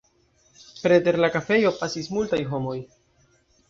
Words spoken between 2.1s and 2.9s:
multaj homoj.